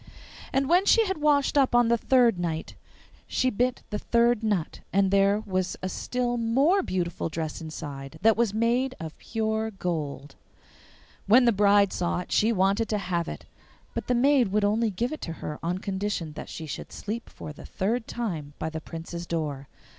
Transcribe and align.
And 0.51 0.67
when 0.67 0.87
she 0.87 1.05
had 1.05 1.19
washed 1.19 1.59
up 1.59 1.75
on 1.75 1.87
the 1.87 1.95
third 1.95 2.39
night 2.39 2.73
she 3.27 3.51
bit 3.51 3.83
the 3.91 3.99
third 3.99 4.41
nut, 4.41 4.79
and 4.91 5.11
there 5.11 5.41
was 5.45 5.77
a 5.83 5.89
still 5.89 6.37
more 6.37 6.81
beautiful 6.81 7.29
dress 7.29 7.61
inside 7.61 8.17
that 8.23 8.35
was 8.35 8.51
made 8.51 8.95
of 8.99 9.15
pure 9.19 9.69
gold. 9.69 10.33
When 11.27 11.45
the 11.45 11.51
bride 11.51 11.93
saw 11.93 12.17
it 12.21 12.31
she 12.31 12.51
wanted 12.51 12.89
to 12.89 12.97
have 12.97 13.27
it, 13.27 13.45
but 13.93 14.07
the 14.07 14.15
maid 14.15 14.47
would 14.47 14.63
only 14.65 14.89
give 14.89 15.13
it 15.13 15.25
her 15.25 15.59
on 15.61 15.77
condition 15.77 16.33
that 16.33 16.49
she 16.49 16.65
should 16.65 16.91
sleep 16.91 17.29
for 17.29 17.53
the 17.53 17.63
third 17.67 18.07
time 18.07 18.53
by 18.57 18.71
the 18.71 18.81
Prince's 18.81 19.27
door. 19.27 19.67